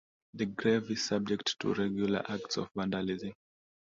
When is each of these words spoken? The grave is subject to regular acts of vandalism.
The 0.33 0.47
grave 0.47 0.89
is 0.89 1.05
subject 1.05 1.59
to 1.59 1.75
regular 1.75 2.23
acts 2.27 2.57
of 2.57 2.71
vandalism. 2.75 3.33